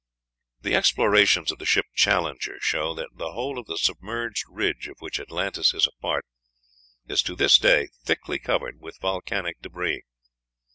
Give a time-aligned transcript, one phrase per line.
[0.61, 4.95] The explorations of the ship Challenger show that the whole of the submerged ridge of
[4.97, 6.25] which Atlantis is a part
[7.07, 10.01] is to this day thickly covered with volcanic débris.